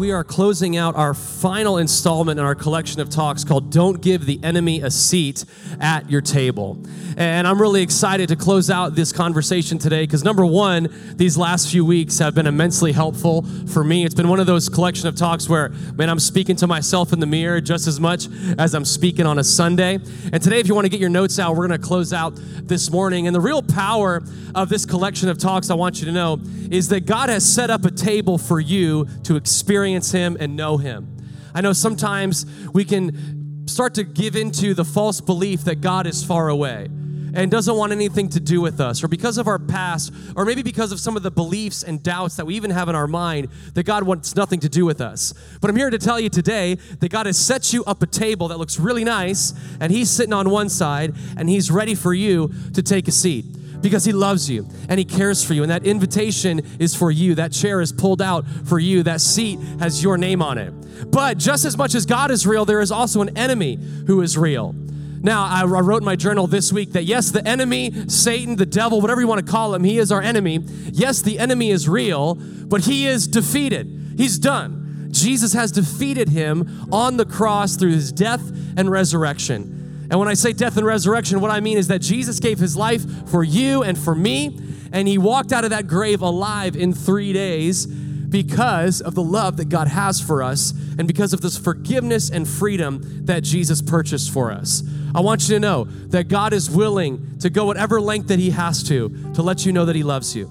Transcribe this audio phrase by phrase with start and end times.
[0.00, 4.24] We are closing out our final installment in our collection of talks called Don't Give
[4.24, 5.44] the Enemy a Seat
[5.78, 6.78] at Your Table.
[7.18, 11.70] And I'm really excited to close out this conversation today because, number one, these last
[11.70, 14.06] few weeks have been immensely helpful for me.
[14.06, 17.20] It's been one of those collection of talks where, man, I'm speaking to myself in
[17.20, 18.26] the mirror just as much
[18.58, 19.98] as I'm speaking on a Sunday.
[20.32, 22.32] And today, if you want to get your notes out, we're going to close out
[22.36, 23.26] this morning.
[23.26, 24.22] And the real power
[24.54, 26.40] of this collection of talks, I want you to know,
[26.70, 30.56] is that God has set up a table for you to experience experience Him and
[30.56, 31.16] know Him.
[31.54, 36.24] I know sometimes we can start to give into the false belief that God is
[36.24, 36.88] far away
[37.32, 40.62] and doesn't want anything to do with us, or because of our past, or maybe
[40.62, 43.46] because of some of the beliefs and doubts that we even have in our mind
[43.74, 45.32] that God wants nothing to do with us.
[45.60, 48.48] But I'm here to tell you today that God has set you up a table
[48.48, 52.52] that looks really nice, and He's sitting on one side, and He's ready for you
[52.74, 53.44] to take a seat
[53.80, 55.62] because he loves you and he cares for you.
[55.62, 57.34] And that invitation is for you.
[57.34, 59.02] That chair is pulled out for you.
[59.02, 60.72] That seat has your name on it.
[61.10, 64.36] But just as much as God is real, there is also an enemy who is
[64.36, 64.74] real.
[65.22, 69.02] Now, I wrote in my journal this week that yes, the enemy, Satan, the devil,
[69.02, 70.60] whatever you want to call him, he is our enemy.
[70.92, 74.14] Yes, the enemy is real, but he is defeated.
[74.16, 75.08] He's done.
[75.10, 79.79] Jesus has defeated him on the cross through his death and resurrection.
[80.10, 82.76] And when I say death and resurrection, what I mean is that Jesus gave his
[82.76, 84.58] life for you and for me,
[84.92, 89.56] and he walked out of that grave alive in three days because of the love
[89.56, 94.32] that God has for us and because of this forgiveness and freedom that Jesus purchased
[94.32, 94.82] for us.
[95.14, 98.50] I want you to know that God is willing to go whatever length that He
[98.50, 100.46] has to to let you know that He loves you.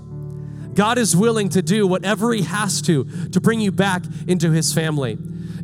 [0.73, 4.73] God is willing to do whatever He has to to bring you back into His
[4.73, 5.17] family.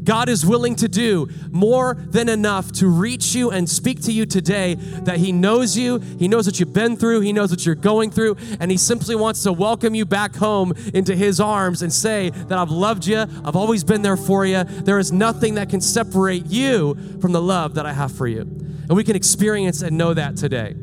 [0.06, 4.26] God is willing to do more than enough to reach you and speak to you
[4.26, 7.76] today that He knows you, He knows what you've been through, He knows what you're
[7.76, 11.92] going through, and He simply wants to welcome you back home into His arms and
[11.92, 14.64] say that I've loved you, I've always been there for you.
[14.64, 18.42] There is nothing that can separate you from the love that I have for you.
[18.42, 20.76] And we can experience and know that today.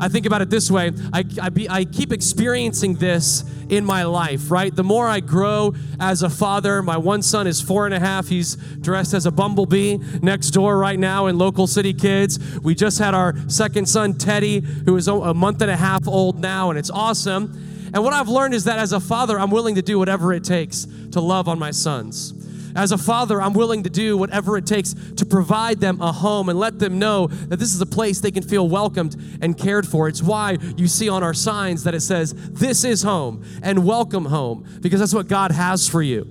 [0.00, 4.04] I think about it this way I, I, be, I keep experiencing this in my
[4.04, 4.74] life, right?
[4.74, 8.28] The more I grow as a father, my one son is four and a half.
[8.28, 12.38] He's dressed as a bumblebee next door right now in Local City Kids.
[12.60, 16.40] We just had our second son, Teddy, who is a month and a half old
[16.40, 17.90] now, and it's awesome.
[17.92, 20.44] And what I've learned is that as a father, I'm willing to do whatever it
[20.44, 22.34] takes to love on my sons.
[22.76, 26.50] As a father, I'm willing to do whatever it takes to provide them a home
[26.50, 29.88] and let them know that this is a place they can feel welcomed and cared
[29.88, 30.08] for.
[30.08, 34.26] It's why you see on our signs that it says, This is home and welcome
[34.26, 36.26] home, because that's what God has for you.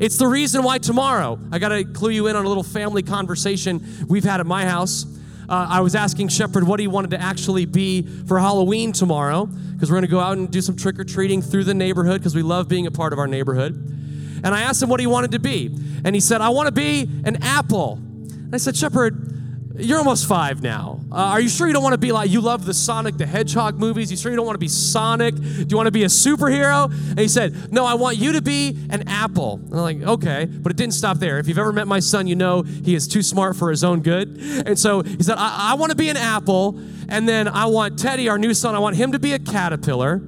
[0.00, 3.02] It's the reason why tomorrow, I got to clue you in on a little family
[3.02, 5.04] conversation we've had at my house.
[5.48, 9.90] Uh, I was asking Shepard what he wanted to actually be for Halloween tomorrow, because
[9.90, 12.36] we're going to go out and do some trick or treating through the neighborhood, because
[12.36, 13.98] we love being a part of our neighborhood.
[14.44, 15.70] And I asked him what he wanted to be.
[16.04, 17.94] And he said, I want to be an apple.
[17.94, 19.28] And I said, Shepard,
[19.78, 21.00] you're almost five now.
[21.10, 23.26] Uh, are you sure you don't want to be like, you love the Sonic the
[23.26, 24.10] Hedgehog movies?
[24.10, 25.36] You sure you don't want to be Sonic?
[25.36, 26.90] Do you want to be a superhero?
[26.90, 29.60] And he said, No, I want you to be an apple.
[29.64, 30.46] And I'm like, Okay.
[30.46, 31.38] But it didn't stop there.
[31.38, 34.00] If you've ever met my son, you know he is too smart for his own
[34.00, 34.36] good.
[34.66, 36.80] And so he said, I, I want to be an apple.
[37.08, 40.20] And then I want Teddy, our new son, I want him to be a caterpillar.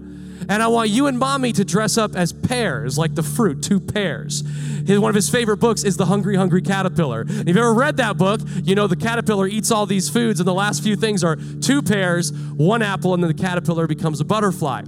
[0.50, 3.78] And I want you and mommy to dress up as pears, like the fruit, two
[3.78, 4.42] pears.
[4.84, 7.20] His, one of his favorite books is The Hungry, Hungry Caterpillar.
[7.20, 10.48] if you've ever read that book, you know the caterpillar eats all these foods, and
[10.48, 14.24] the last few things are two pears, one apple, and then the caterpillar becomes a
[14.24, 14.82] butterfly.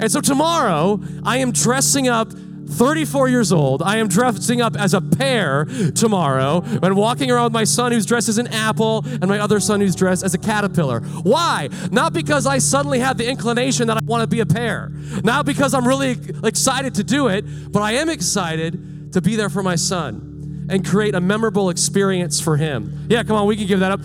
[0.00, 2.32] And so tomorrow, I am dressing up
[2.68, 3.82] 34 years old.
[3.82, 8.06] I am dressing up as a pear tomorrow and walking around with my son who's
[8.06, 11.00] dressed as an apple and my other son who's dressed as a caterpillar.
[11.00, 11.68] Why?
[11.90, 14.92] Not because I suddenly have the inclination that I want to be a pear.
[15.22, 19.48] Not because I'm really excited to do it, but I am excited to be there
[19.48, 23.06] for my son and create a memorable experience for him.
[23.08, 24.00] Yeah, come on, we can give that up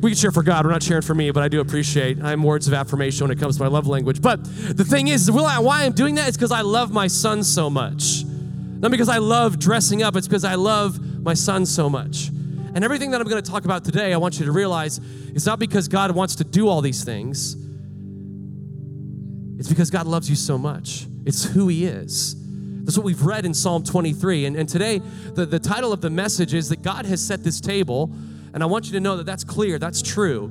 [0.00, 0.64] we can cheer for God.
[0.64, 2.22] We're not cheering for me, but I do appreciate.
[2.22, 4.20] I am words of affirmation when it comes to my love language.
[4.20, 7.70] But the thing is, why I'm doing that is because I love my son so
[7.70, 8.24] much.
[8.24, 12.28] Not because I love dressing up, it's because I love my son so much.
[12.28, 15.00] And everything that I'm going to talk about today, I want you to realize
[15.34, 17.56] it's not because God wants to do all these things,
[19.58, 21.06] it's because God loves you so much.
[21.24, 22.36] It's who He is.
[22.84, 24.44] That's what we've read in Psalm 23.
[24.44, 24.98] And, and today,
[25.32, 28.14] the, the title of the message is that God has set this table.
[28.56, 30.50] And I want you to know that that's clear, that's true.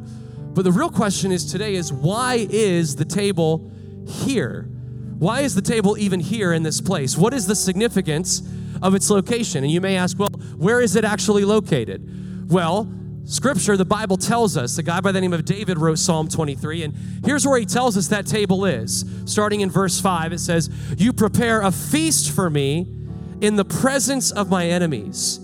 [0.54, 3.72] But the real question is today is why is the table
[4.08, 4.70] here?
[5.18, 7.18] Why is the table even here in this place?
[7.18, 8.48] What is the significance
[8.84, 9.64] of its location?
[9.64, 12.48] And you may ask, well, where is it actually located?
[12.48, 12.88] Well,
[13.24, 16.84] Scripture, the Bible tells us, the guy by the name of David wrote Psalm 23,
[16.84, 16.94] and
[17.26, 19.04] here's where he tells us that table is.
[19.26, 22.86] Starting in verse 5, it says, You prepare a feast for me
[23.42, 25.40] in the presence of my enemies.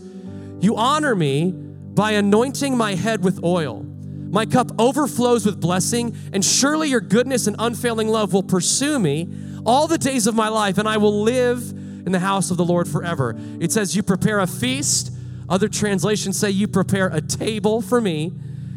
[0.60, 3.84] You honor me by anointing my head with oil.
[3.84, 9.30] My cup overflows with blessing, and surely your goodness and unfailing love will pursue me
[9.66, 12.66] all the days of my life, and I will live in the house of the
[12.66, 13.36] Lord forever.
[13.60, 15.12] It says, You prepare a feast
[15.52, 18.32] other translations say, You prepare a table for me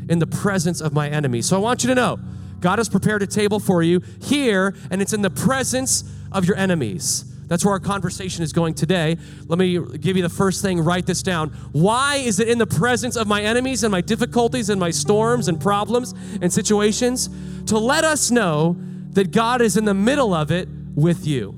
[0.09, 1.47] in the presence of my enemies.
[1.47, 2.19] So I want you to know
[2.59, 6.03] God has prepared a table for you here, and it's in the presence
[6.33, 7.25] of your enemies.
[7.55, 9.17] That's where our conversation is going today.
[9.47, 11.51] Let me give you the first thing, write this down.
[11.71, 15.47] Why is it in the presence of my enemies and my difficulties and my storms
[15.47, 17.31] and problems and situations?
[17.67, 18.77] To let us know
[19.11, 21.57] that God is in the middle of it with you.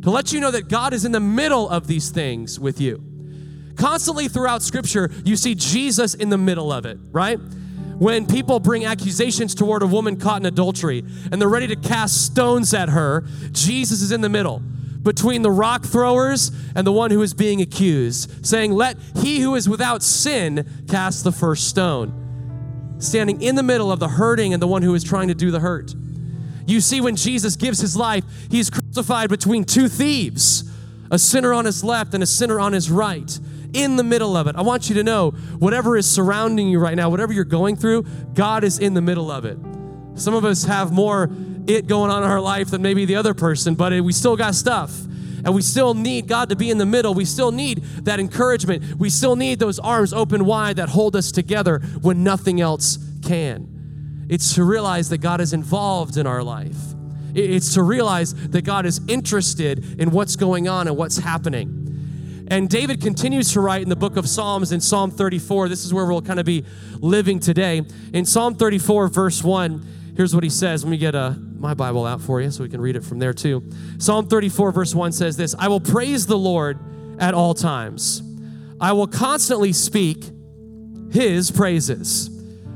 [0.00, 3.04] To let you know that God is in the middle of these things with you.
[3.76, 7.36] Constantly throughout Scripture, you see Jesus in the middle of it, right?
[7.98, 12.24] When people bring accusations toward a woman caught in adultery and they're ready to cast
[12.24, 14.62] stones at her, Jesus is in the middle
[15.02, 19.54] between the rock throwers and the one who is being accused, saying, Let he who
[19.54, 22.96] is without sin cast the first stone.
[22.98, 25.50] Standing in the middle of the hurting and the one who is trying to do
[25.50, 25.94] the hurt.
[26.66, 30.64] You see, when Jesus gives his life, he's crucified between two thieves
[31.10, 33.38] a sinner on his left and a sinner on his right
[33.72, 34.56] in the middle of it.
[34.56, 38.02] I want you to know whatever is surrounding you right now, whatever you're going through,
[38.34, 39.58] God is in the middle of it.
[40.14, 41.30] Some of us have more
[41.68, 44.54] it going on in our life than maybe the other person, but we still got
[44.54, 44.98] stuff.
[45.44, 47.14] And we still need God to be in the middle.
[47.14, 48.96] We still need that encouragement.
[48.96, 54.26] We still need those arms open wide that hold us together when nothing else can.
[54.28, 56.76] It's to realize that God is involved in our life.
[57.34, 62.46] It's to realize that God is interested in what's going on and what's happening.
[62.50, 65.68] And David continues to write in the book of Psalms in Psalm 34.
[65.68, 66.64] This is where we'll kind of be
[66.94, 67.82] living today.
[68.12, 70.84] In Psalm 34, verse 1, here's what he says.
[70.84, 73.04] Let me get a, uh, my Bible out for you so we can read it
[73.04, 73.62] from there too.
[73.98, 76.78] Psalm 34, verse 1 says this I will praise the Lord
[77.18, 78.22] at all times,
[78.78, 80.24] I will constantly speak
[81.10, 82.30] his praises.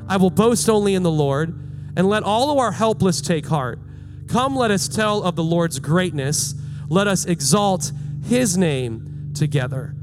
[0.08, 1.50] I will boast only in the Lord,
[1.96, 3.78] and let all who are helpless take heart.
[4.28, 6.54] Come, let us tell of the Lord's greatness.
[6.88, 7.92] Let us exalt
[8.24, 9.94] his name together.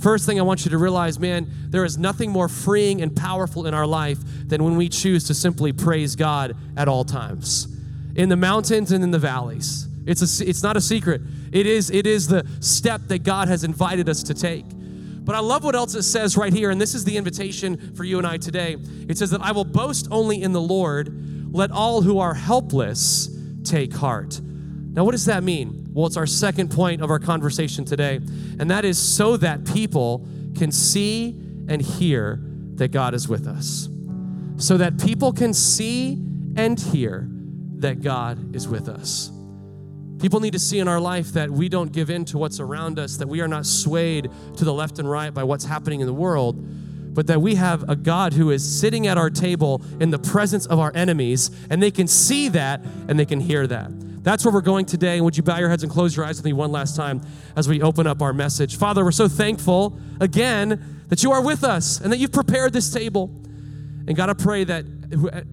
[0.00, 3.66] First thing I want you to realize, man, there is nothing more freeing and powerful
[3.66, 7.68] in our life than when we choose to simply praise God at all times,
[8.16, 9.86] in the mountains and in the valleys.
[10.06, 11.20] It's, a, it's not a secret.
[11.52, 14.64] It is, it is the step that God has invited us to take.
[14.68, 18.04] But I love what else it says right here, and this is the invitation for
[18.04, 18.78] you and I today.
[19.06, 21.54] It says that I will boast only in the Lord.
[21.54, 23.28] Let all who are helpless
[23.64, 24.40] take heart.
[24.92, 25.88] Now, what does that mean?
[25.92, 28.16] Well, it's our second point of our conversation today,
[28.58, 30.26] and that is so that people
[30.56, 31.36] can see
[31.68, 32.40] and hear
[32.74, 33.88] that God is with us.
[34.56, 36.18] So that people can see
[36.56, 37.28] and hear
[37.76, 39.30] that God is with us.
[40.18, 42.98] People need to see in our life that we don't give in to what's around
[42.98, 46.06] us, that we are not swayed to the left and right by what's happening in
[46.06, 46.56] the world,
[47.14, 50.66] but that we have a God who is sitting at our table in the presence
[50.66, 53.90] of our enemies, and they can see that and they can hear that.
[54.22, 55.16] That's where we're going today.
[55.16, 57.22] And would you bow your heads and close your eyes with me one last time
[57.56, 58.76] as we open up our message?
[58.76, 62.92] Father, we're so thankful again that you are with us and that you've prepared this
[62.92, 63.30] table.
[64.06, 64.84] And God, I pray that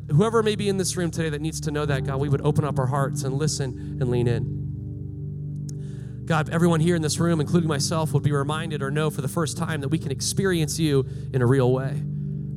[0.10, 2.42] whoever may be in this room today that needs to know that, God, we would
[2.42, 6.24] open up our hearts and listen and lean in.
[6.26, 9.30] God, everyone here in this room, including myself, would be reminded or know for the
[9.30, 12.04] first time that we can experience you in a real way.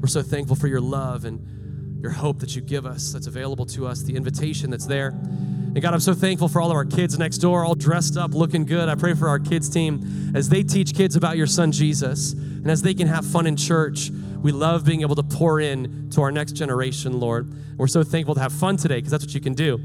[0.00, 3.67] We're so thankful for your love and your hope that you give us that's available
[3.67, 5.14] to us, the invitation that's there.
[5.73, 8.35] And God, I'm so thankful for all of our kids next door, all dressed up,
[8.35, 8.89] looking good.
[8.89, 12.69] I pray for our kids team as they teach kids about your son Jesus and
[12.69, 14.11] as they can have fun in church.
[14.43, 17.55] We love being able to pour in to our next generation, Lord.
[17.79, 19.81] We're so thankful to have fun today because that's what you can do.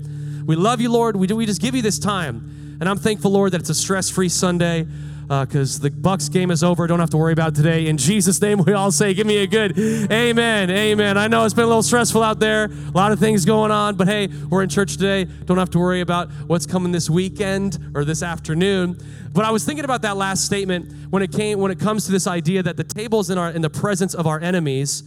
[0.48, 1.15] We love you, Lord.
[1.15, 2.77] We do we just give you this time.
[2.80, 4.88] And I'm thankful, Lord, that it's a stress-free Sunday
[5.27, 6.86] because uh, the Bucks game is over.
[6.86, 7.88] Don't have to worry about today.
[7.88, 9.77] In Jesus' name, we all say, "Give me a good
[10.12, 13.44] Amen, Amen." I know it's been a little stressful out there, a lot of things
[13.44, 15.25] going on, but hey, we're in church today.
[15.25, 18.98] Don't have to worry about what's coming this weekend or this afternoon.
[19.34, 22.12] But I was thinking about that last statement when it came when it comes to
[22.12, 25.03] this idea that the tables in our in the presence of our enemies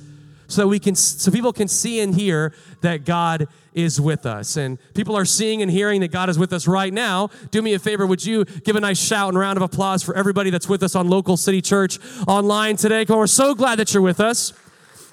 [0.49, 4.57] so we can so people can see and hear that God is with us.
[4.57, 7.29] And people are seeing and hearing that God is with us right now.
[7.51, 10.17] Do me a favor, would you give a nice shout and round of applause for
[10.17, 13.05] everybody that's with us on local city church online today?
[13.09, 14.53] We're so glad that you're with us.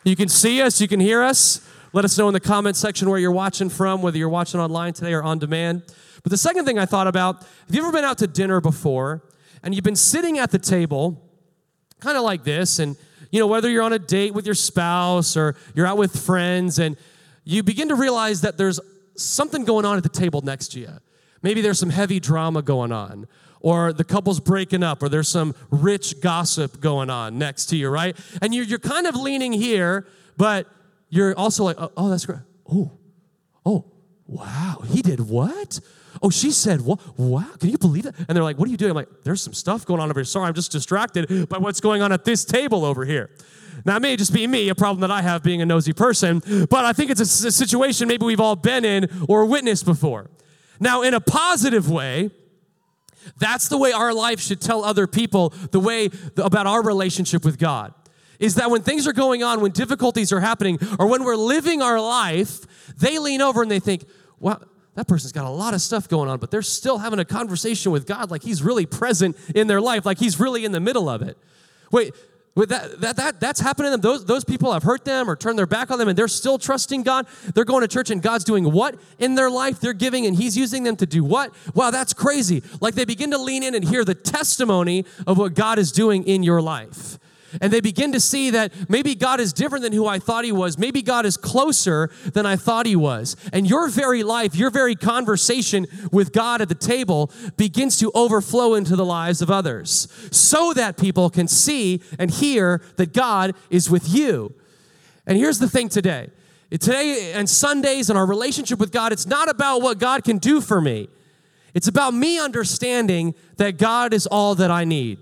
[0.03, 1.61] You can see us, you can hear us.
[1.91, 4.93] Let us know in the comment section where you're watching from, whether you're watching online
[4.93, 5.83] today or on demand.
[6.23, 9.21] But the second thing I thought about, have you ever been out to dinner before
[9.63, 11.21] and you've been sitting at the table
[11.99, 12.97] kind of like this and
[13.32, 16.79] you know, whether you're on a date with your spouse or you're out with friends,
[16.79, 16.98] and
[17.44, 18.79] you begin to realize that there's
[19.15, 20.89] something going on at the table next to you.
[21.41, 23.27] Maybe there's some heavy drama going on,
[23.60, 27.89] or the couple's breaking up, or there's some rich gossip going on next to you,
[27.89, 28.17] right?
[28.41, 30.67] And you're, you're kind of leaning here, but
[31.10, 32.39] you're also like, oh, oh that's great.
[32.72, 32.91] Oh,
[33.65, 33.86] oh,
[34.27, 35.79] wow, he did what?
[36.25, 37.00] Oh, she said, what?
[37.20, 38.15] Wow, can you believe that?
[38.17, 38.89] And they're like, what are you doing?
[38.89, 40.25] I'm like, there's some stuff going on over here.
[40.25, 43.29] Sorry, I'm just distracted by what's going on at this table over here.
[43.86, 46.41] Now, it may just be me, a problem that I have being a nosy person,
[46.72, 50.32] but I think it's a, a situation maybe we've all been in or witnessed before.
[50.79, 52.32] Now, in a positive way,
[53.38, 57.60] that's the way our life should tell other people the way about our relationship with
[57.60, 57.94] God.
[58.39, 61.84] Is that when things are going on, when difficulties are happening, or when we're living
[61.84, 62.65] our life,
[62.98, 64.05] they lean over and they think,
[64.39, 64.63] well,
[64.95, 67.91] that person's got a lot of stuff going on, but they're still having a conversation
[67.91, 71.09] with God like He's really present in their life, like He's really in the middle
[71.09, 71.37] of it.
[71.91, 72.13] Wait,
[72.55, 74.01] wait that, that, that, that's happening to them.
[74.01, 76.57] Those, those people have hurt them or turned their back on them, and they're still
[76.57, 77.27] trusting God.
[77.53, 79.81] They're going to church, and God's doing what in their life?
[79.81, 81.53] They're giving, and He's using them to do what?
[81.73, 82.63] Wow, that's crazy.
[82.79, 86.23] Like they begin to lean in and hear the testimony of what God is doing
[86.23, 87.19] in your life
[87.62, 90.51] and they begin to see that maybe God is different than who I thought he
[90.51, 90.77] was.
[90.77, 93.35] Maybe God is closer than I thought he was.
[93.53, 98.74] And your very life, your very conversation with God at the table begins to overflow
[98.74, 103.89] into the lives of others so that people can see and hear that God is
[103.89, 104.53] with you.
[105.25, 106.29] And here's the thing today.
[106.71, 110.59] Today and Sundays and our relationship with God, it's not about what God can do
[110.59, 111.07] for me.
[111.74, 115.19] It's about me understanding that God is all that I need.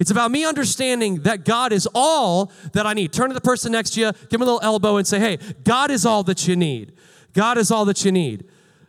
[0.00, 3.12] It's about me understanding that God is all that I need.
[3.12, 5.38] Turn to the person next to you, give him a little elbow, and say, Hey,
[5.62, 6.94] God is all that you need.
[7.34, 8.40] God is all that you need.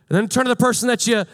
[0.08, 1.24] And then turn to the person that you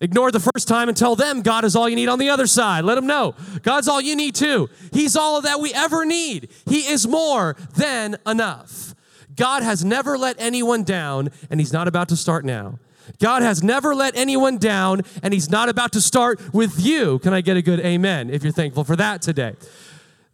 [0.00, 2.46] ignored the first time and tell them God is all you need on the other
[2.46, 2.84] side.
[2.84, 4.70] Let them know God's all you need too.
[4.92, 6.48] He's all that we ever need.
[6.66, 8.94] He is more than enough.
[9.34, 12.78] God has never let anyone down, and He's not about to start now.
[13.18, 17.18] God has never let anyone down, and He's not about to start with you.
[17.20, 19.54] Can I get a good amen if you're thankful for that today?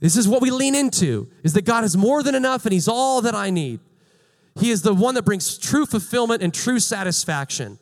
[0.01, 2.89] This is what we lean into is that God is more than enough and He's
[2.89, 3.81] all that I need.
[4.59, 7.79] He is the one that brings true fulfillment and true satisfaction.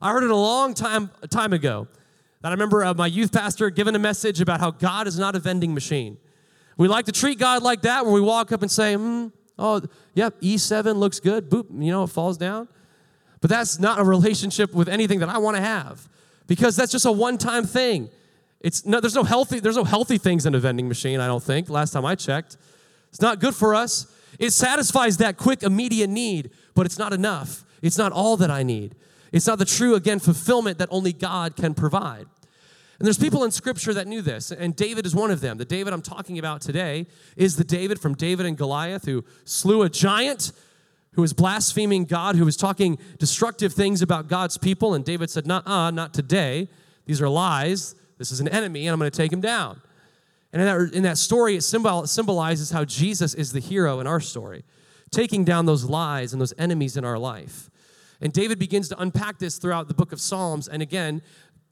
[0.00, 1.88] I heard it a long time, time ago
[2.40, 5.36] that I remember uh, my youth pastor giving a message about how God is not
[5.36, 6.16] a vending machine.
[6.76, 9.28] We like to treat God like that when we walk up and say, hmm,
[9.58, 9.82] oh,
[10.14, 11.50] yep, E7 looks good.
[11.50, 12.68] Boop, you know, it falls down.
[13.40, 16.08] But that's not a relationship with anything that I want to have
[16.46, 18.10] because that's just a one-time thing.
[18.60, 21.42] It's no, there's no healthy there's no healthy things in a vending machine, I don't
[21.42, 21.70] think.
[21.70, 22.58] Last time I checked.
[23.08, 24.06] It's not good for us.
[24.38, 27.64] It satisfies that quick immediate need, but it's not enough.
[27.82, 28.94] It's not all that I need.
[29.32, 32.26] It's not the true again fulfillment that only God can provide.
[32.98, 35.56] And there's people in scripture that knew this, and David is one of them.
[35.56, 39.82] The David I'm talking about today is the David from David and Goliath who slew
[39.82, 40.52] a giant
[41.12, 44.94] who was blaspheming God, who was talking destructive things about God's people.
[44.94, 46.68] And David said, Nah, not today.
[47.06, 47.94] These are lies.
[48.18, 49.80] This is an enemy, and I'm going to take him down.
[50.52, 54.06] And in that, in that story, it symbol, symbolizes how Jesus is the hero in
[54.06, 54.64] our story,
[55.10, 57.70] taking down those lies and those enemies in our life.
[58.20, 60.68] And David begins to unpack this throughout the book of Psalms.
[60.68, 61.22] And again,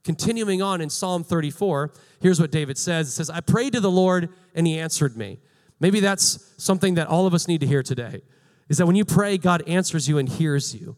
[0.05, 1.93] continuing on in Psalm 34,
[2.23, 5.39] here's what David says It says, I prayed to the Lord, and he answered me.
[5.81, 8.23] Maybe that's something that all of us need to hear today
[8.69, 10.97] is that when you pray, God answers you and hears you.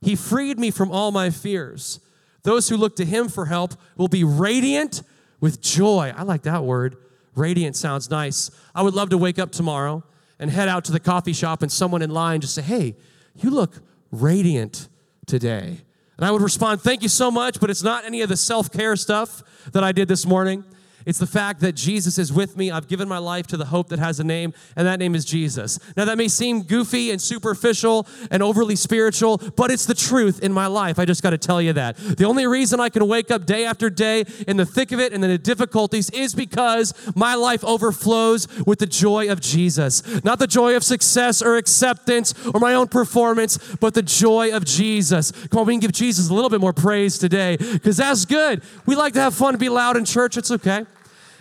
[0.00, 2.00] He freed me from all my fears.
[2.42, 5.02] Those who look to Him for help will be radiant
[5.40, 6.12] with joy.
[6.16, 6.96] I like that word.
[7.34, 8.50] Radiant sounds nice.
[8.74, 10.04] I would love to wake up tomorrow
[10.38, 12.96] and head out to the coffee shop and someone in line just say, Hey,
[13.34, 14.88] you look radiant
[15.26, 15.78] today.
[16.16, 18.72] And I would respond, Thank you so much, but it's not any of the self
[18.72, 20.64] care stuff that I did this morning.
[21.08, 22.70] It's the fact that Jesus is with me.
[22.70, 25.24] I've given my life to the hope that has a name, and that name is
[25.24, 25.78] Jesus.
[25.96, 30.52] Now, that may seem goofy and superficial and overly spiritual, but it's the truth in
[30.52, 30.98] my life.
[30.98, 31.96] I just got to tell you that.
[31.96, 35.14] The only reason I can wake up day after day in the thick of it
[35.14, 40.22] and in the difficulties is because my life overflows with the joy of Jesus.
[40.24, 44.66] Not the joy of success or acceptance or my own performance, but the joy of
[44.66, 45.32] Jesus.
[45.48, 48.60] Come on, we can give Jesus a little bit more praise today because that's good.
[48.84, 50.36] We like to have fun be loud in church.
[50.36, 50.84] It's okay.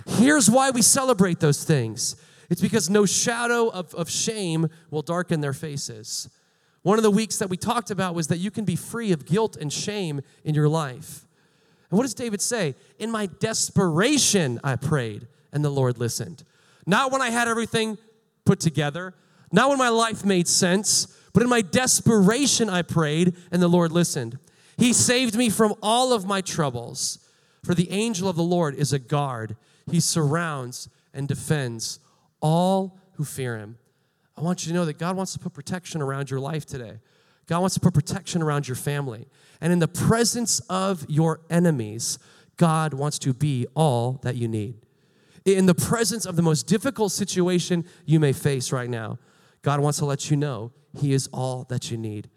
[0.07, 2.15] Here's why we celebrate those things
[2.49, 6.29] It's because no shadow of, of shame will darken their faces.
[6.83, 9.25] One of the weeks that we talked about was that you can be free of
[9.25, 11.25] guilt and shame in your life.
[11.89, 12.75] And what does David say?
[12.97, 16.43] In my desperation, I prayed, and the Lord listened.
[16.85, 17.97] Not when I had everything
[18.45, 19.13] put together,
[19.51, 23.91] not when my life made sense, but in my desperation, I prayed, and the Lord
[23.91, 24.39] listened.
[24.77, 27.19] He saved me from all of my troubles.
[27.63, 29.57] For the angel of the Lord is a guard,
[29.89, 31.99] he surrounds and defends
[32.41, 33.77] all who fear him.
[34.37, 36.99] I want you to know that God wants to put protection around your life today.
[37.47, 39.27] God wants to put protection around your family.
[39.61, 42.19] And in the presence of your enemies,
[42.57, 44.75] God wants to be all that you need.
[45.45, 49.17] In the presence of the most difficult situation you may face right now,
[49.61, 52.29] God wants to let you know He is all that you need.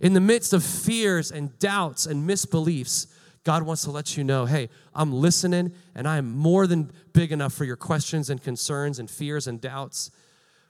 [0.00, 3.08] In the midst of fears and doubts and misbeliefs,
[3.44, 7.32] God wants to let you know hey, I'm listening and I am more than big
[7.32, 10.10] enough for your questions and concerns and fears and doubts.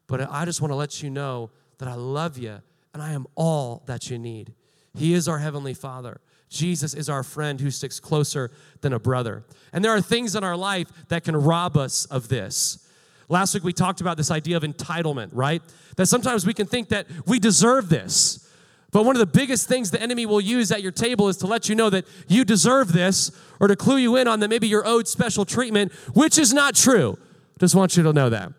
[0.07, 2.61] But I just want to let you know that I love you
[2.95, 4.55] and I am all that you need.
[4.95, 6.21] He is our Heavenly Father.
[6.49, 8.51] Jesus is our friend who sticks closer
[8.83, 9.45] than a brother.
[9.73, 12.87] And there are things in our life that can rob us of this.
[13.29, 15.63] Last week we talked about this idea of entitlement, right?
[15.97, 18.42] That sometimes we can think that we deserve this.
[18.93, 21.47] But one of the biggest things the enemy will use at your table is to
[21.47, 24.69] let you know that you deserve this or to clue you in on that maybe
[24.69, 27.19] you're owed special treatment, which is not true.
[27.59, 28.53] Just want you to know that.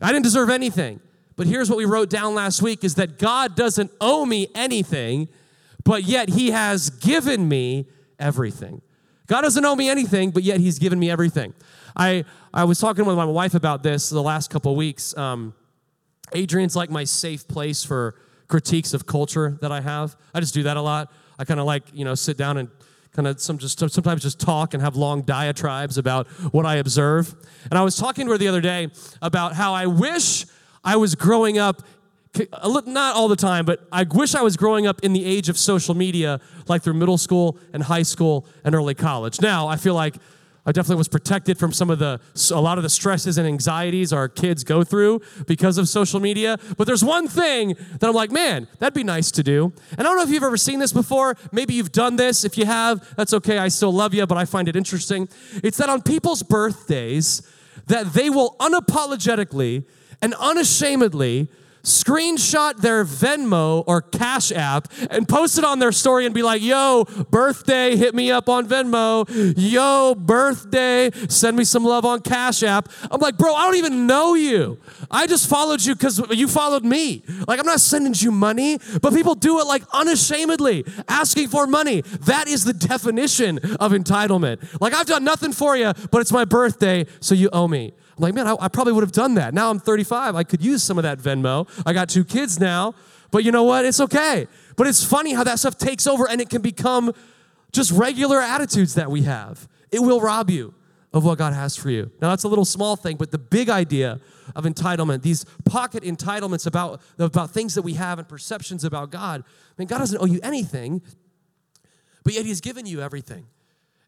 [0.00, 1.00] I didn't deserve anything.
[1.36, 5.28] But here's what we wrote down last week is that God doesn't owe me anything,
[5.84, 8.82] but yet he has given me everything.
[9.26, 11.54] God doesn't owe me anything, but yet he's given me everything.
[11.96, 12.24] I,
[12.54, 15.16] I was talking with my wife about this the last couple weeks.
[15.16, 15.54] Um,
[16.34, 18.14] Adrian's like my safe place for
[18.52, 20.14] critiques of culture that I have.
[20.34, 21.10] I just do that a lot.
[21.38, 22.68] I kind of like, you know, sit down and
[23.12, 27.34] kind of some just sometimes just talk and have long diatribes about what I observe.
[27.70, 28.90] And I was talking to her the other day
[29.22, 30.44] about how I wish
[30.84, 31.82] I was growing up
[32.86, 35.56] not all the time, but I wish I was growing up in the age of
[35.56, 39.40] social media, like through middle school and high school and early college.
[39.40, 40.16] Now, I feel like
[40.64, 42.20] I definitely was protected from some of the,
[42.54, 46.56] a lot of the stresses and anxieties our kids go through because of social media.
[46.76, 49.72] But there's one thing that I'm like, man, that'd be nice to do.
[49.90, 51.36] And I don't know if you've ever seen this before.
[51.50, 52.44] Maybe you've done this.
[52.44, 53.58] If you have, that's okay.
[53.58, 55.28] I still love you, but I find it interesting.
[55.64, 57.42] It's that on people's birthdays,
[57.88, 59.84] that they will unapologetically
[60.20, 61.48] and unashamedly
[61.82, 66.62] screenshot their Venmo or Cash App and post it on their story and be like,
[66.62, 69.26] yo, birthday, hit me up on Venmo.
[69.56, 72.88] Yo, birthday, send me some love on Cash App.
[73.10, 74.78] I'm like, bro, I don't even know you.
[75.10, 77.22] I just followed you because you followed me.
[77.46, 82.02] Like, I'm not sending you money, but people do it like unashamedly, asking for money.
[82.02, 84.80] That is the definition of entitlement.
[84.80, 87.92] Like, I've done nothing for you, but it's my birthday, so you owe me.
[88.22, 89.52] Like, man, I, I probably would have done that.
[89.52, 90.36] Now I'm 35.
[90.36, 91.68] I could use some of that Venmo.
[91.84, 92.94] I got two kids now,
[93.32, 93.84] but you know what?
[93.84, 94.46] It's okay.
[94.76, 97.12] But it's funny how that stuff takes over and it can become
[97.72, 99.68] just regular attitudes that we have.
[99.90, 100.72] It will rob you
[101.12, 102.10] of what God has for you.
[102.20, 104.20] Now, that's a little small thing, but the big idea
[104.54, 109.42] of entitlement, these pocket entitlements about, about things that we have and perceptions about God,
[109.46, 111.02] I mean, God doesn't owe you anything,
[112.24, 113.46] but yet He's given you everything.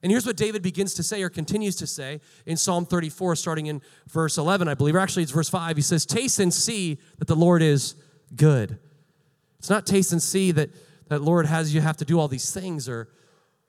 [0.04, 3.68] And here's what David begins to say or continues to say in Psalm 34, starting
[3.68, 5.76] in verse 11, I believe, or actually it's verse 5.
[5.76, 7.94] He says, Taste and see that the Lord is
[8.36, 8.78] good.
[9.58, 10.68] It's not taste and see that,
[11.08, 13.08] that Lord has you have to do all these things or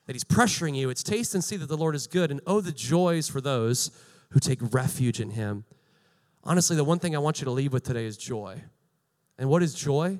[0.07, 0.89] that He's pressuring you.
[0.89, 3.91] It's taste and see that the Lord is good and oh, the joys for those
[4.31, 5.63] who take refuge in Him.
[6.43, 8.61] Honestly, the one thing I want you to leave with today is joy.
[9.37, 10.19] And what is joy?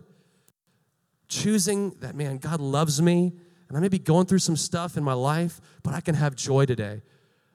[1.27, 3.33] Choosing that, man, God loves me
[3.67, 6.35] and I may be going through some stuff in my life, but I can have
[6.35, 7.01] joy today.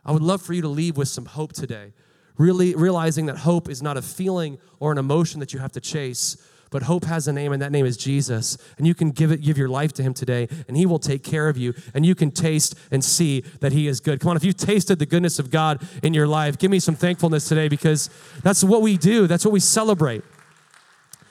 [0.05, 1.93] I would love for you to leave with some hope today.
[2.37, 5.81] Really realizing that hope is not a feeling or an emotion that you have to
[5.81, 6.37] chase,
[6.71, 8.57] but hope has a name, and that name is Jesus.
[8.79, 11.23] And you can give it, give your life to Him today, and He will take
[11.23, 11.75] care of you.
[11.95, 14.21] And you can taste and see that He is good.
[14.21, 16.95] Come on, if you've tasted the goodness of God in your life, give me some
[16.95, 18.09] thankfulness today because
[18.43, 19.27] that's what we do.
[19.27, 20.23] That's what we celebrate.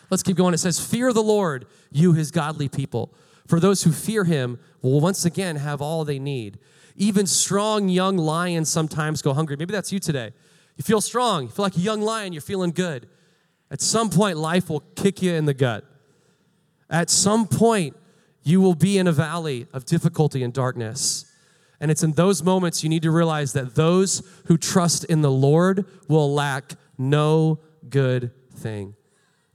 [0.10, 0.54] Let's keep going.
[0.54, 3.14] It says, "Fear the Lord, you His godly people."
[3.50, 6.60] For those who fear him will once again have all they need.
[6.96, 9.56] Even strong young lions sometimes go hungry.
[9.58, 10.34] Maybe that's you today.
[10.78, 13.10] You feel strong, you feel like a young lion, you're feeling good.
[13.72, 15.84] At some point, life will kick you in the gut.
[16.92, 17.98] At some point,
[18.44, 21.26] you will be in a valley of difficulty and darkness.
[21.80, 25.32] And it's in those moments you need to realize that those who trust in the
[25.32, 27.60] Lord will lack no
[27.90, 28.94] good thing.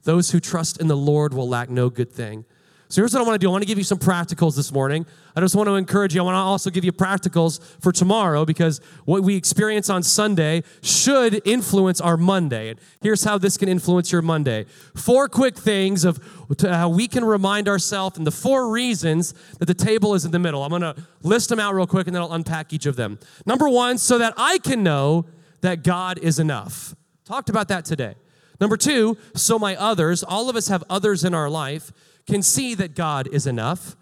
[0.03, 2.43] Those who trust in the Lord will lack no good thing.
[2.87, 3.49] So here's what I want to do.
[3.49, 5.07] I want to give you some practicals this morning.
[5.35, 6.21] I just want to encourage you.
[6.21, 10.63] I want to also give you practicals for tomorrow because what we experience on Sunday
[10.81, 12.69] should influence our Monday.
[12.69, 14.65] And here's how this can influence your Monday.
[14.95, 16.19] Four quick things of
[16.61, 20.39] how we can remind ourselves and the four reasons that the table is in the
[20.39, 20.63] middle.
[20.63, 23.17] I'm going to list them out real quick and then I'll unpack each of them.
[23.47, 25.25] Number one, so that I can know
[25.61, 26.95] that God is enough.
[27.25, 28.13] Talked about that today.
[28.59, 31.91] Number two, so my others, all of us have others in our life
[32.27, 33.95] can see that God is enough.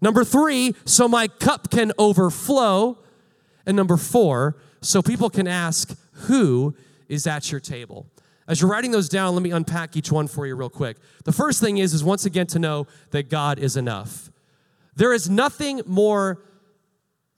[0.00, 2.98] Number three, so my cup can overflow.
[3.66, 6.74] And number four, so people can ask, who
[7.08, 8.06] is at your table?
[8.46, 10.98] As you're writing those down, let me unpack each one for you real quick.
[11.24, 14.30] The first thing is, is once again to know that God is enough.
[14.96, 16.42] There is nothing more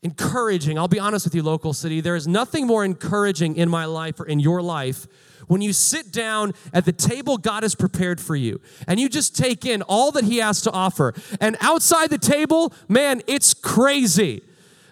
[0.06, 0.78] encouraging.
[0.78, 2.00] I'll be honest with you, local city.
[2.00, 5.08] There is nothing more encouraging in my life or in your life
[5.48, 9.36] when you sit down at the table God has prepared for you and you just
[9.36, 11.12] take in all that He has to offer.
[11.40, 14.42] And outside the table, man, it's crazy.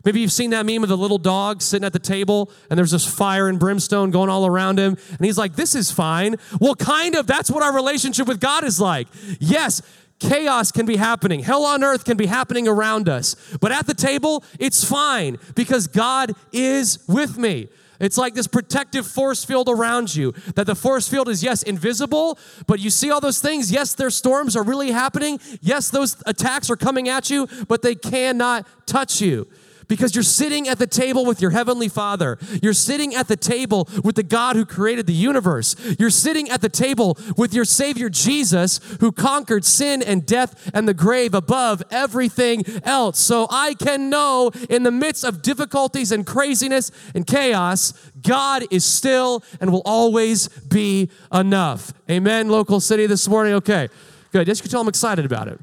[0.05, 2.91] Maybe you've seen that meme of the little dog sitting at the table and there's
[2.91, 4.99] this fire and brimstone going all around him.
[5.11, 6.35] And he's like, This is fine.
[6.61, 9.07] Well, kind of, that's what our relationship with God is like.
[9.39, 9.81] Yes,
[10.21, 13.37] chaos can be happening, hell on earth can be happening around us.
[13.61, 17.69] But at the table, it's fine because God is with me.
[18.01, 20.33] It's like this protective force field around you.
[20.57, 23.71] That the force field is, yes, invisible, but you see all those things.
[23.71, 25.39] Yes, their storms are really happening.
[25.61, 29.47] Yes, those attacks are coming at you, but they cannot touch you
[29.89, 32.39] because you're sitting at the table with your heavenly Father.
[32.63, 35.77] You're sitting at the table with the God who created the universe.
[35.99, 40.89] You're sitting at the table with your Savior Jesus who conquered sin and death and
[40.89, 43.19] the grave above everything else.
[43.19, 47.93] So I can know in the midst of difficulties and craziness and chaos,
[48.23, 51.93] God is still and will always be enough.
[52.11, 53.55] Amen, local city this morning.
[53.55, 53.89] Okay,
[54.33, 54.47] good.
[54.47, 55.61] Just you can tell I'm excited about it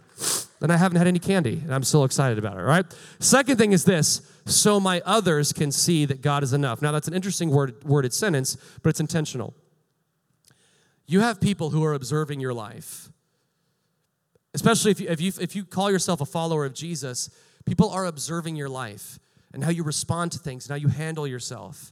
[0.61, 2.85] and I haven't had any candy, and I'm still excited about it, right?
[3.19, 6.81] Second thing is this so my others can see that God is enough.
[6.81, 9.53] Now, that's an interesting word, worded sentence, but it's intentional.
[11.07, 13.09] You have people who are observing your life,
[14.53, 17.29] especially if you, if you, if you call yourself a follower of Jesus,
[17.65, 19.19] people are observing your life
[19.53, 21.91] and how you respond to things and how you handle yourself.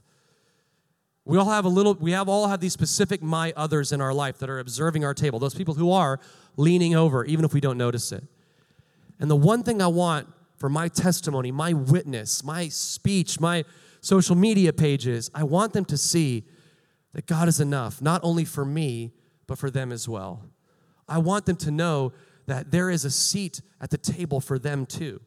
[1.24, 4.14] We all have a little, we have all have these specific my others in our
[4.14, 6.18] life that are observing our table, those people who are
[6.56, 8.24] leaning over, even if we don't notice it.
[9.20, 13.64] And the one thing I want for my testimony, my witness, my speech, my
[14.00, 16.44] social media pages, I want them to see
[17.12, 19.12] that God is enough, not only for me,
[19.46, 20.44] but for them as well.
[21.08, 22.12] I want them to know
[22.46, 25.20] that there is a seat at the table for them too.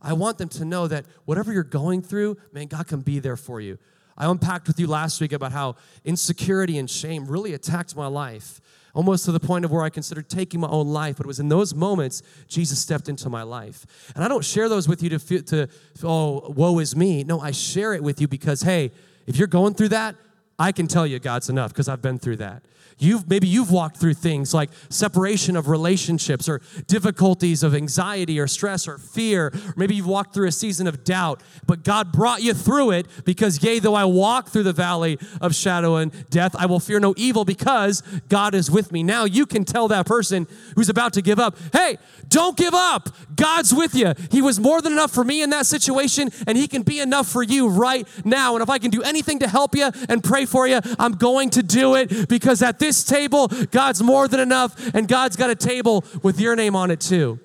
[0.00, 3.36] I want them to know that whatever you're going through, man, God can be there
[3.36, 3.78] for you.
[4.16, 8.60] I unpacked with you last week about how insecurity and shame really attacked my life
[8.98, 11.18] almost to the point of where I considered taking my own life.
[11.18, 13.86] But it was in those moments Jesus stepped into my life.
[14.16, 15.68] And I don't share those with you to, feel, to
[16.02, 17.22] oh, woe is me.
[17.22, 18.90] No, I share it with you because, hey,
[19.28, 20.16] if you're going through that,
[20.58, 22.62] I can tell you God's enough because I've been through that.
[23.00, 28.48] You've maybe you've walked through things like separation of relationships or difficulties of anxiety or
[28.48, 29.52] stress or fear.
[29.76, 33.62] Maybe you've walked through a season of doubt, but God brought you through it because
[33.62, 37.14] yea, though I walk through the valley of shadow and death, I will fear no
[37.16, 39.04] evil because God is with me.
[39.04, 43.10] Now you can tell that person who's about to give up, hey, don't give up.
[43.36, 44.12] God's with you.
[44.32, 47.28] He was more than enough for me in that situation, and He can be enough
[47.28, 48.54] for you right now.
[48.54, 51.50] And if I can do anything to help you and pray for you, I'm going
[51.50, 55.54] to do it because at this table, God's more than enough, and God's got a
[55.54, 57.38] table with your name on it too.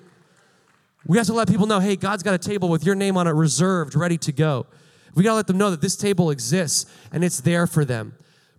[1.06, 3.26] We have to let people know hey, God's got a table with your name on
[3.26, 4.66] it reserved, ready to go.
[5.14, 8.14] We got to let them know that this table exists and it's there for them.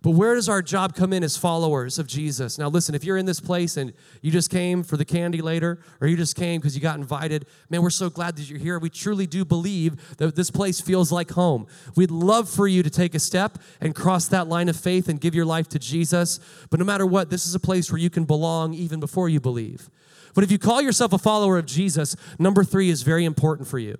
[0.06, 2.58] But where does our job come in as followers of Jesus?
[2.58, 3.92] Now, listen, if you're in this place and
[4.22, 7.44] you just came for the candy later, or you just came because you got invited,
[7.70, 8.78] man, we're so glad that you're here.
[8.78, 11.66] We truly do believe that this place feels like home.
[11.96, 15.20] We'd love for you to take a step and cross that line of faith and
[15.20, 16.38] give your life to Jesus.
[16.70, 19.40] But no matter what, this is a place where you can belong even before you
[19.40, 19.90] believe.
[20.36, 23.80] But if you call yourself a follower of Jesus, number three is very important for
[23.80, 23.98] you.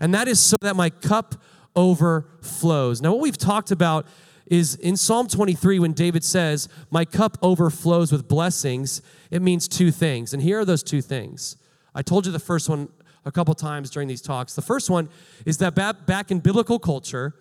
[0.00, 1.36] And that is so that my cup
[1.76, 3.00] overflows.
[3.00, 4.06] Now, what we've talked about
[4.46, 9.90] is in Psalm 23 when David says, My cup overflows with blessings, it means two
[9.90, 10.34] things.
[10.34, 11.56] And here are those two things.
[11.94, 12.88] I told you the first one
[13.24, 14.54] a couple times during these talks.
[14.54, 15.08] The first one
[15.46, 17.34] is that back in biblical culture,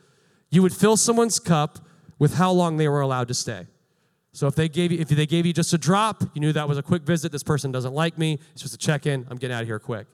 [0.49, 1.79] you would fill someone's cup
[2.19, 3.67] with how long they were allowed to stay.
[4.31, 6.67] So if they gave you if they gave you just a drop, you knew that
[6.67, 7.31] was a quick visit.
[7.31, 8.39] This person doesn't like me.
[8.53, 9.27] It's just a check in.
[9.29, 10.07] I'm getting out of here quick.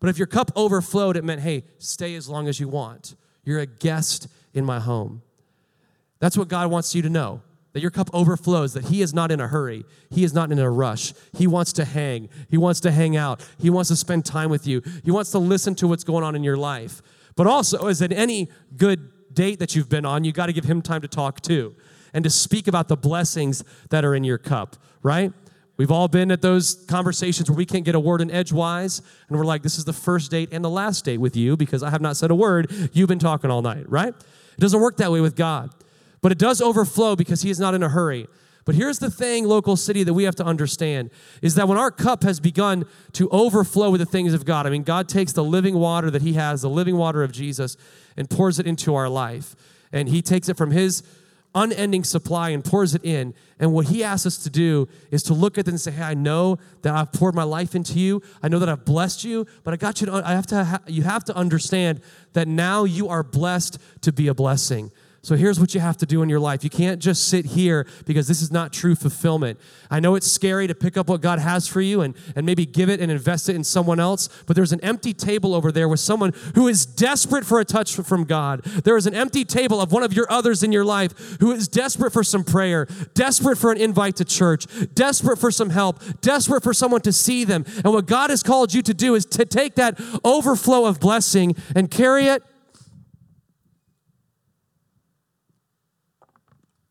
[0.00, 3.14] But if your cup overflowed, it meant, hey, stay as long as you want.
[3.44, 5.22] You're a guest in my home.
[6.24, 7.42] That's what God wants you to know.
[7.74, 9.84] that your cup overflows, that He is not in a hurry.
[10.08, 11.12] He is not in a rush.
[11.36, 12.30] He wants to hang.
[12.48, 13.46] He wants to hang out.
[13.58, 14.80] He wants to spend time with you.
[15.04, 17.02] He wants to listen to what's going on in your life.
[17.36, 20.64] But also, as in any good date that you've been on, you got to give
[20.64, 21.76] Him time to talk too
[22.14, 25.30] and to speak about the blessings that are in your cup, right?
[25.76, 29.36] We've all been at those conversations where we can't get a word in edgewise, and
[29.36, 31.90] we're like, this is the first date and the last date with you because I
[31.90, 32.72] have not said a word.
[32.94, 34.14] You've been talking all night, right?
[34.56, 35.74] It doesn't work that way with God.
[36.24, 38.28] But it does overflow because He is not in a hurry.
[38.64, 41.10] But here's the thing, local city, that we have to understand
[41.42, 44.70] is that when our cup has begun to overflow with the things of God, I
[44.70, 47.76] mean, God takes the living water that He has, the living water of Jesus,
[48.16, 49.54] and pours it into our life.
[49.92, 51.02] And He takes it from His
[51.54, 53.34] unending supply and pours it in.
[53.60, 56.02] And what he asks us to do is to look at it and say, Hey,
[56.02, 58.22] I know that I've poured my life into you.
[58.42, 61.02] I know that I've blessed you, but I got you to, I have to, you
[61.02, 62.00] have to understand
[62.32, 64.90] that now you are blessed to be a blessing.
[65.24, 66.62] So here's what you have to do in your life.
[66.62, 69.58] You can't just sit here because this is not true fulfillment.
[69.90, 72.66] I know it's scary to pick up what God has for you and, and maybe
[72.66, 75.88] give it and invest it in someone else, but there's an empty table over there
[75.88, 78.64] with someone who is desperate for a touch from God.
[78.64, 81.68] There is an empty table of one of your others in your life who is
[81.68, 86.62] desperate for some prayer, desperate for an invite to church, desperate for some help, desperate
[86.62, 87.64] for someone to see them.
[87.82, 91.56] And what God has called you to do is to take that overflow of blessing
[91.74, 92.42] and carry it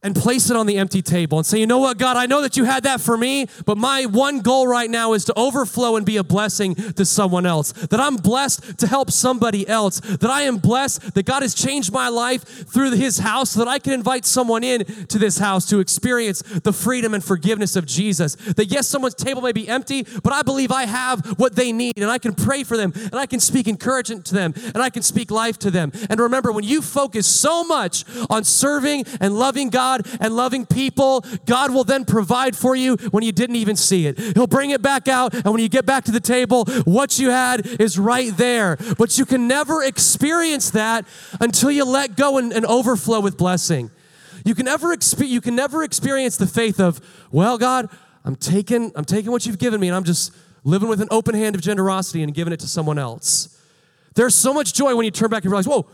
[0.04, 2.42] and place it on the empty table and say, you know what, God, I know
[2.42, 5.96] that you had that for me, but my one goal right now is to overflow
[5.96, 7.72] and be a blessing to someone else.
[7.72, 10.00] That I'm blessed to help somebody else.
[10.00, 13.68] That I am blessed that God has changed my life through his house so that
[13.68, 17.86] I can invite someone in to this house to experience the freedom and forgiveness of
[17.86, 18.36] Jesus.
[18.36, 21.98] That yes, someone's table may be empty, but I believe I have what they need
[21.98, 24.90] and I can pray for them and I can speak encouragement to them and I
[24.90, 25.92] can speak life to them.
[26.10, 30.66] And remember, when you focus so much on serving and loving God, God and loving
[30.66, 34.20] people, God will then provide for you when you didn't even see it.
[34.20, 37.30] He'll bring it back out, and when you get back to the table, what you
[37.30, 38.78] had is right there.
[38.98, 41.06] But you can never experience that
[41.40, 43.92] until you let go and, and overflow with blessing.
[44.46, 47.00] You can never expe- you can never experience the faith of,
[47.32, 47.90] well, God,
[48.26, 51.36] I'm taking I'm taking what you've given me, and I'm just living with an open
[51.36, 53.62] hand of generosity and giving it to someone else.
[54.16, 55.86] There's so much joy when you turn back and realize, whoa,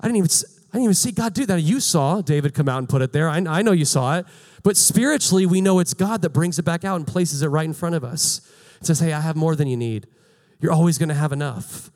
[0.00, 0.30] I didn't even
[0.70, 1.62] I didn't even see God do that.
[1.62, 3.28] You saw David come out and put it there.
[3.28, 4.26] I, I know you saw it.
[4.62, 7.64] But spiritually, we know it's God that brings it back out and places it right
[7.64, 8.40] in front of us.
[8.80, 10.06] It says, hey, I have more than you need.
[10.60, 11.90] You're always going to have enough.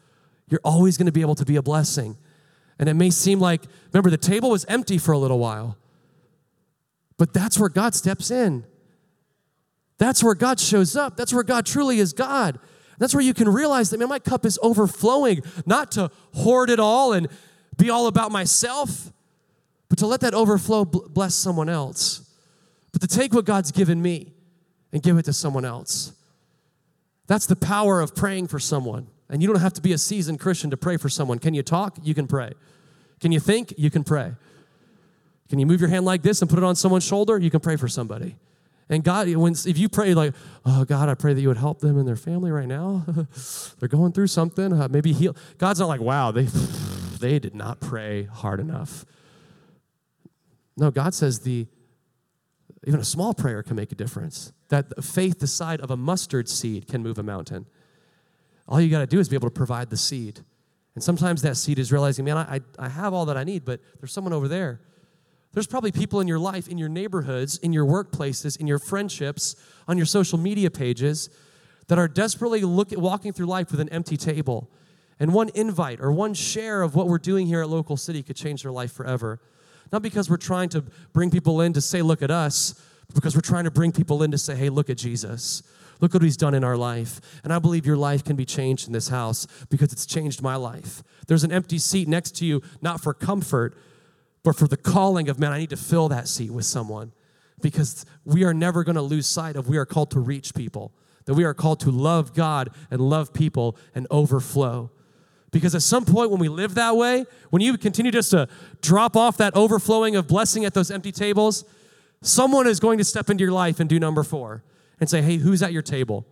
[0.48, 2.16] You're always going to be able to be a blessing.
[2.78, 5.76] And it may seem like, remember, the table was empty for a little while.
[7.18, 8.64] But that's where God steps in.
[9.98, 11.16] That's where God shows up.
[11.16, 12.58] That's where God truly is God.
[12.98, 16.80] That's where you can realize that, man, my cup is overflowing, not to hoard it
[16.80, 17.28] all and
[17.76, 19.12] be all about myself,
[19.88, 22.28] but to let that overflow bless someone else.
[22.92, 24.32] But to take what God's given me
[24.92, 26.12] and give it to someone else.
[27.26, 29.06] That's the power of praying for someone.
[29.30, 31.38] And you don't have to be a seasoned Christian to pray for someone.
[31.38, 31.96] Can you talk?
[32.02, 32.52] You can pray.
[33.20, 33.72] Can you think?
[33.78, 34.32] You can pray.
[35.48, 37.38] Can you move your hand like this and put it on someone's shoulder?
[37.38, 38.36] You can pray for somebody.
[38.88, 40.34] And God, when, if you pray like,
[40.66, 43.06] oh God, I pray that you would help them and their family right now.
[43.78, 44.72] They're going through something.
[44.72, 45.34] Uh, maybe heal.
[45.56, 46.46] God's not like, wow, they
[47.22, 49.06] they did not pray hard enough.
[50.76, 51.66] No, God says the
[52.84, 54.52] even a small prayer can make a difference.
[54.68, 57.66] That faith the size of a mustard seed can move a mountain.
[58.66, 60.40] All you got to do is be able to provide the seed.
[60.94, 63.80] And sometimes that seed is realizing, man, I, I have all that I need, but
[64.00, 64.80] there's someone over there.
[65.52, 69.54] There's probably people in your life, in your neighborhoods, in your workplaces, in your friendships,
[69.86, 71.30] on your social media pages
[71.86, 74.70] that are desperately look, walking through life with an empty table.
[75.22, 78.34] And one invite or one share of what we're doing here at Local City could
[78.34, 79.40] change their life forever.
[79.92, 80.82] Not because we're trying to
[81.12, 82.74] bring people in to say, look at us,
[83.14, 85.62] because we're trying to bring people in to say, hey, look at Jesus.
[86.00, 87.20] Look what he's done in our life.
[87.44, 90.56] And I believe your life can be changed in this house because it's changed my
[90.56, 91.04] life.
[91.28, 93.76] There's an empty seat next to you, not for comfort,
[94.42, 97.12] but for the calling of, man, I need to fill that seat with someone
[97.60, 100.90] because we are never going to lose sight of we are called to reach people,
[101.26, 104.90] that we are called to love God and love people and overflow.
[105.52, 108.48] Because at some point, when we live that way, when you continue just to
[108.80, 111.64] drop off that overflowing of blessing at those empty tables,
[112.22, 114.64] someone is going to step into your life and do number four
[114.98, 116.26] and say, Hey, who's at your table?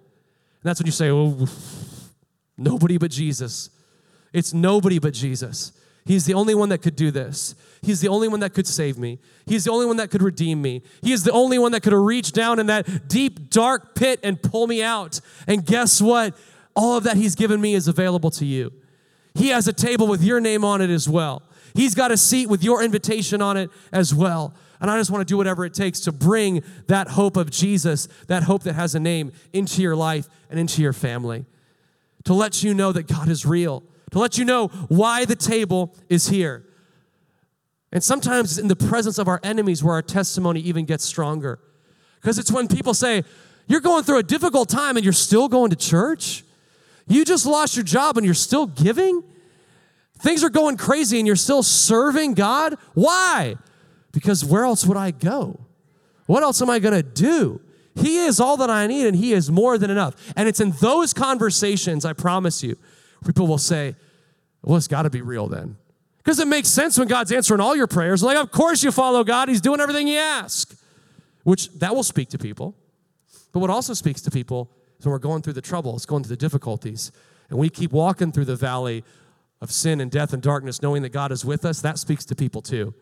[0.63, 1.47] And that's when you say, Oh,
[2.57, 3.69] nobody but Jesus.
[4.33, 5.73] It's nobody but Jesus.
[6.07, 7.55] He's the only one that could do this.
[7.83, 9.19] He's the only one that could save me.
[9.45, 10.83] He's the only one that could redeem me.
[11.03, 14.41] He is the only one that could reach down in that deep, dark pit and
[14.41, 15.21] pull me out.
[15.47, 16.35] And guess what?
[16.75, 18.73] All of that He's given me is available to you.
[19.35, 21.43] He has a table with your name on it as well.
[21.75, 24.55] He's got a seat with your invitation on it as well.
[24.81, 28.09] And I just want to do whatever it takes to bring that hope of Jesus,
[28.29, 31.45] that hope that has a name, into your life and into your family.
[32.25, 35.95] To let you know that God is real, to let you know why the table
[36.09, 36.65] is here.
[37.93, 41.59] And sometimes it's in the presence of our enemies where our testimony even gets stronger.
[42.21, 43.25] Because it's when people say,
[43.67, 46.45] You're going through a difficult time and you're still going to church?
[47.07, 49.23] You just lost your job and you're still giving?
[50.19, 52.77] Things are going crazy and you're still serving God?
[52.95, 53.57] Why?
[54.13, 55.61] Because where else would I go?
[56.27, 57.61] What else am I going to do?
[57.97, 60.15] He is all that I need and He is more than enough.
[60.37, 62.77] And it's in those conversations, I promise you,
[63.25, 63.97] people will say,
[64.63, 65.77] Well, it's got to be real then.
[66.19, 68.23] Because it makes sense when God's answering all your prayers.
[68.23, 70.75] Like, of course you follow God, He's doing everything you ask,
[71.45, 72.77] which that will speak to people.
[73.53, 74.71] But what also speaks to people
[75.05, 77.13] when we're going through the troubles, going through the difficulties,
[77.49, 79.05] and we keep walking through the valley
[79.61, 82.35] of sin and death and darkness, knowing that God is with us, that speaks to
[82.35, 82.95] people too.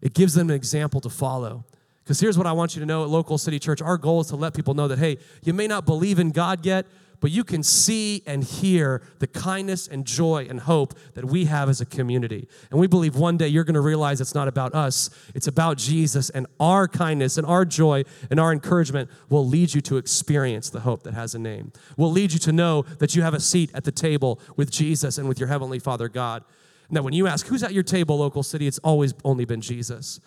[0.00, 1.64] It gives them an example to follow.
[2.04, 4.28] Because here's what I want you to know at Local City Church our goal is
[4.28, 6.86] to let people know that, hey, you may not believe in God yet,
[7.20, 11.68] but you can see and hear the kindness and joy and hope that we have
[11.68, 12.48] as a community.
[12.70, 15.76] And we believe one day you're going to realize it's not about us, it's about
[15.76, 20.70] Jesus, and our kindness and our joy and our encouragement will lead you to experience
[20.70, 21.72] the hope that has a name.
[21.96, 25.18] Will lead you to know that you have a seat at the table with Jesus
[25.18, 26.44] and with your Heavenly Father God.
[26.90, 30.20] That when you ask, who's at your table, local city, it's always only been Jesus.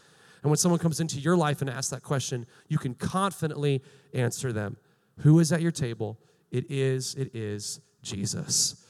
[0.44, 3.82] And when someone comes into your life and asks that question, you can confidently
[4.14, 4.78] answer them.
[5.20, 6.18] Who is at your table?
[6.54, 8.86] It is, it is Jesus.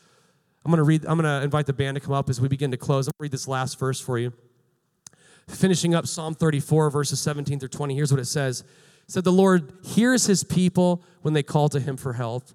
[0.66, 2.50] I'm going to read, I'm going to invite the band to come up as we
[2.50, 3.08] begin to close.
[3.08, 4.34] I'm going to read this last verse for you.
[5.48, 8.62] Finishing up Psalm 34, verses 17 through 20, here's what it says.
[8.62, 12.50] It said, The Lord hears his people when they call to him for help.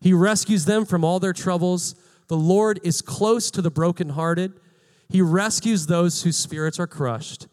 [0.00, 1.96] He rescues them from all their troubles.
[2.28, 4.52] The Lord is close to the brokenhearted.
[5.08, 7.48] He rescues those whose spirits are crushed.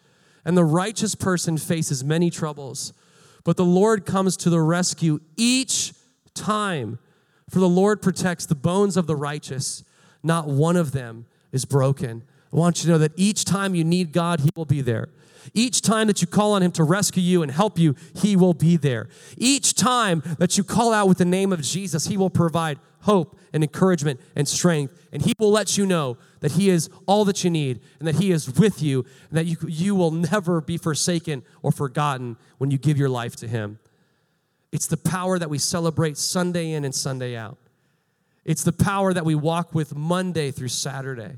[0.46, 2.94] And the righteous person faces many troubles.
[3.44, 5.94] But the Lord comes to the rescue each
[6.40, 7.00] time.
[7.50, 9.84] For the Lord protects the bones of the righteous,
[10.24, 12.24] not one of them is broken.
[12.52, 15.10] I want you to know that each time you need God, He will be there.
[15.54, 18.54] Each time that you call on Him to rescue you and help you, He will
[18.54, 19.08] be there.
[19.38, 23.40] Each time that you call out with the name of Jesus, He will provide hope
[23.54, 25.08] and encouragement and strength.
[25.12, 28.16] And He will let you know that He is all that you need and that
[28.16, 32.72] He is with you and that you, you will never be forsaken or forgotten when
[32.72, 33.80] you give your life to Him.
[34.72, 37.58] It's the power that we celebrate Sunday in and Sunday out.
[38.46, 41.38] It's the power that we walk with Monday through Saturday.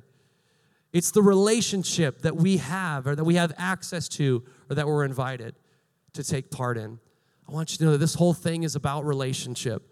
[0.94, 5.06] It's the relationship that we have or that we have access to or that we're
[5.06, 5.56] invited
[6.14, 7.00] to take part in.
[7.48, 9.90] I want you to know that this whole thing is about relationship.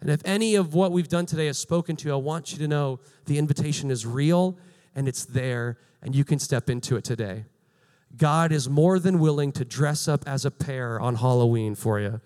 [0.00, 2.58] And if any of what we've done today has spoken to you, I want you
[2.58, 4.58] to know the invitation is real
[4.94, 7.44] and it's there and you can step into it today.
[8.16, 12.20] God is more than willing to dress up as a pair on Halloween for you.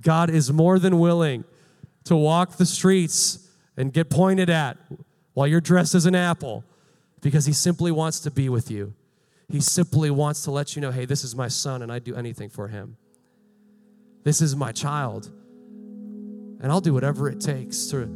[0.00, 1.44] God is more than willing
[2.04, 4.76] to walk the streets and get pointed at
[5.34, 6.64] while you're dressed as an apple
[7.20, 8.94] because he simply wants to be with you.
[9.48, 12.14] He simply wants to let you know hey, this is my son and I'd do
[12.14, 12.96] anything for him.
[14.24, 15.30] This is my child.
[16.60, 18.08] And I'll do whatever it takes to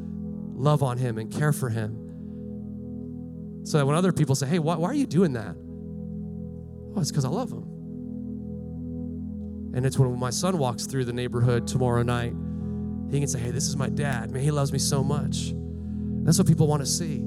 [0.54, 3.62] love on him and care for him.
[3.64, 5.54] So that when other people say, hey, why, why are you doing that?
[6.94, 7.71] Oh, it's because I love him.
[9.74, 12.34] And it's when my son walks through the neighborhood tomorrow night,
[13.10, 14.30] he can say, Hey, this is my dad.
[14.30, 15.54] Man, he loves me so much.
[16.24, 17.22] That's what people want to see.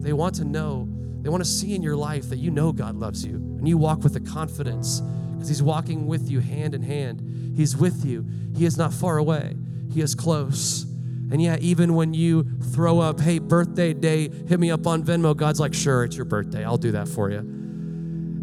[0.00, 0.88] They want to know,
[1.22, 3.78] they want to see in your life that you know God loves you and you
[3.78, 5.00] walk with the confidence
[5.34, 7.54] because He's walking with you hand in hand.
[7.56, 8.26] He's with you.
[8.56, 9.56] He is not far away,
[9.92, 10.84] He is close.
[11.30, 15.34] And yeah, even when you throw up, hey, birthday day, hit me up on Venmo,
[15.34, 16.64] God's like, sure, it's your birthday.
[16.64, 17.63] I'll do that for you.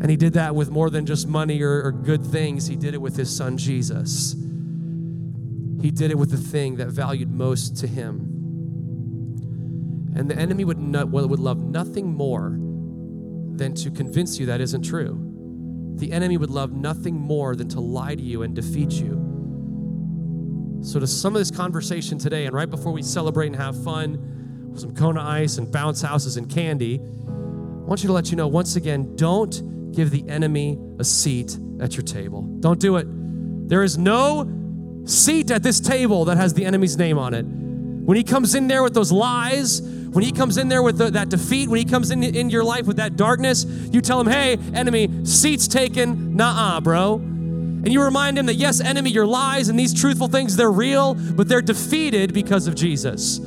[0.02, 2.66] And he did that with more than just money or, or, good things.
[2.66, 4.34] He did it with his son Jesus.
[5.80, 8.22] He did it with the thing that valued most to him.
[10.16, 12.58] And the enemy would, would love nothing more
[13.58, 15.20] than to convince you that isn't true.
[15.98, 19.28] The enemy would love nothing more than to lie to you and defeat you.
[20.82, 24.70] So, to some of this conversation today, and right before we celebrate and have fun
[24.72, 28.36] with some Kona ice and bounce houses and candy, I want you to let you
[28.36, 29.62] know once again don't
[29.93, 32.41] give the enemy a seat at your table.
[32.60, 33.08] Don't do it.
[33.69, 34.49] There is no
[35.06, 37.44] seat at this table that has the enemy's name on it.
[37.44, 41.12] When he comes in there with those lies, when he comes in there with the,
[41.12, 44.27] that defeat, when he comes in, in your life with that darkness, you tell him,
[44.27, 47.15] hey, enemy, seats taken, nah, bro.
[47.15, 51.15] And you remind him that, yes, enemy, your lies and these truthful things, they're real,
[51.15, 53.39] but they're defeated because of Jesus.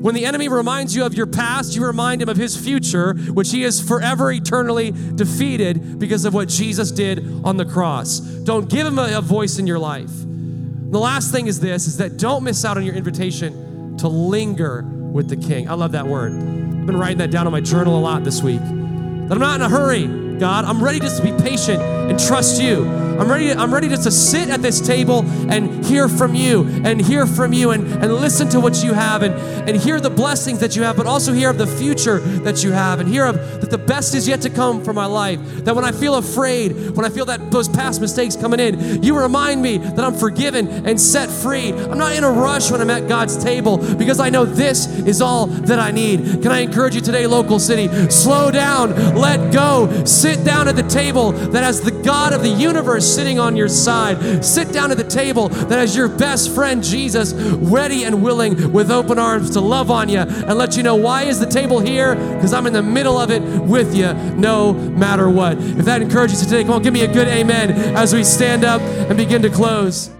[0.00, 3.50] When the enemy reminds you of your past, you remind him of his future, which
[3.50, 8.20] he is forever eternally defeated because of what Jesus did on the cross.
[8.20, 10.10] Don't give him a, a voice in your life.
[10.10, 14.82] The last thing is this is that don't miss out on your invitation to linger
[14.82, 15.68] with the king.
[15.68, 16.32] I love that word.
[16.32, 18.60] I've been writing that down on my journal a lot this week.
[18.60, 20.06] That I'm not in a hurry,
[20.38, 20.64] God.
[20.64, 22.84] I'm ready just to be patient and trust you.
[23.20, 26.66] I'm ready, to, I'm ready just to sit at this table and hear from you
[26.84, 29.34] and hear from you and, and listen to what you have and,
[29.68, 32.72] and hear the blessings that you have, but also hear of the future that you
[32.72, 35.38] have and hear of that the best is yet to come for my life.
[35.64, 39.16] That when I feel afraid, when I feel that those past mistakes coming in, you
[39.18, 41.72] remind me that I'm forgiven and set free.
[41.72, 45.20] I'm not in a rush when I'm at God's table because I know this is
[45.20, 46.20] all that I need.
[46.42, 47.88] Can I encourage you today, local city?
[48.08, 52.48] Slow down, let go, sit down at the table that has the God of the
[52.48, 54.44] universe sitting on your side.
[54.44, 58.90] Sit down at the table that has your best friend Jesus ready and willing with
[58.90, 62.14] open arms to love on you and let you know why is the table here?
[62.14, 65.58] Because I'm in the middle of it with you no matter what.
[65.58, 68.64] If that encourages you today, come on, give me a good amen as we stand
[68.64, 70.10] up and begin to close.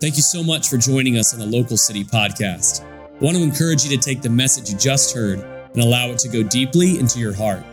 [0.00, 2.84] Thank you so much for joining us on the Local City Podcast.
[2.84, 6.18] I want to encourage you to take the message you just heard and allow it
[6.18, 7.64] to go deeply into your heart.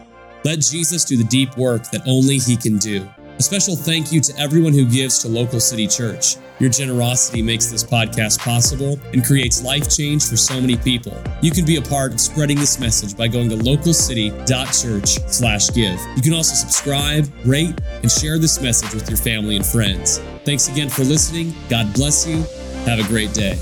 [0.44, 3.10] Let Jesus do the deep work that only He can do.
[3.38, 6.38] A special thank you to everyone who gives to Local City Church.
[6.60, 11.18] Your generosity makes this podcast possible and creates life change for so many people.
[11.42, 16.00] You can be a part of spreading this message by going to localcity.church/give.
[16.16, 17.74] You can also subscribe, rate,
[18.04, 20.22] and share this message with your family and friends.
[20.46, 21.56] Thanks again for listening.
[21.68, 22.46] God bless you.
[22.86, 23.58] Have a great day.